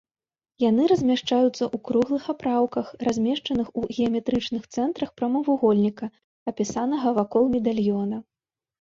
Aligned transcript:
Яны 0.69 0.83
размяшчаюцца 0.91 1.45
ў 1.47 1.77
круглых 1.89 2.23
апраўках, 2.33 2.85
размешчаных 3.09 3.67
у 3.79 3.85
геаметрычных 3.99 4.63
цэнтрах 4.73 5.09
прамавугольніка, 5.19 6.13
апісанага 6.53 7.17
вакол 7.23 7.43
медальёна. 7.57 8.17